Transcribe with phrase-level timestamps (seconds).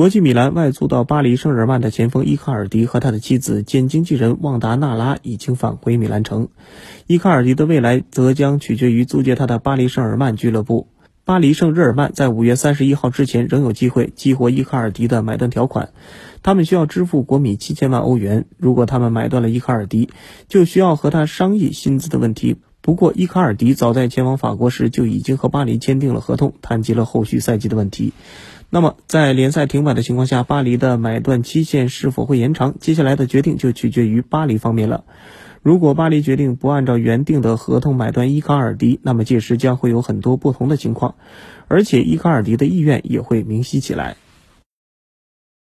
[0.00, 6.48] 国际米兰外租到巴黎圣日耳曼的前锋伊卡尔迪和他的妻子兼经纪人旺达纳拉已经返回米兰城。
[7.06, 10.88] 伊卡尔迪的未来则将取决于租借他的巴黎圣日耳曼俱乐部。
[11.26, 15.90] 巴黎圣日耳曼在五月三十一号之前仍有机会激活伊卡尔迪的买断条款，
[16.42, 18.46] 他们需要支付国米七千万欧元。
[18.56, 20.08] 如果他们买断了伊卡尔迪，
[20.48, 22.56] 就需要和他商议薪资的问题。
[22.80, 28.14] 不过，伊卡尔迪早在前往法国时就已经和巴黎签订了合同，谈及了后续赛季的问题。
[28.72, 32.76] 那么，在联赛停摆的情况下，巴黎的买断期限是否会延长？
[32.78, 35.02] 接下来的决定就取决于巴黎方面了。
[35.60, 41.16] 如果巴黎决定不按照原定的合同买断伊卡尔迪，那么届时将会有很多不同的情况，
[41.66, 44.16] 而且伊卡尔迪的意愿也会明晰起来。